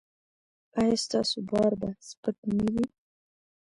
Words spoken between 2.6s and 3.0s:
وي؟